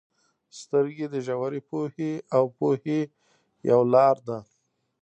•سترګې 0.59 1.07
د 1.13 1.15
ژورې 1.27 1.61
پوهې 1.69 2.13
او 2.35 2.43
پوهې 2.57 2.99
یو 3.69 3.81
لار 3.93 4.15
ده. 4.27 4.37